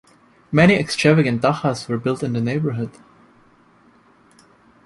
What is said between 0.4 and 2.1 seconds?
Many extravagant dachas were